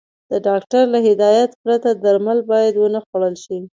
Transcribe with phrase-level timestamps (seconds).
[0.31, 3.57] د ډاکټر له هدايت پرته درمل بايد ونخوړل شي.